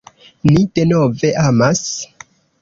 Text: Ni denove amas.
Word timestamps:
Ni 0.51 0.63
denove 0.79 1.31
amas. 1.43 1.85